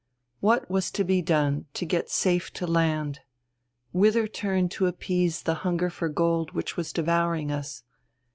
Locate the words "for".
5.91-6.09